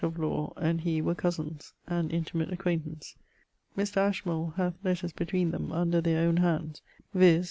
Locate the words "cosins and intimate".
1.13-2.51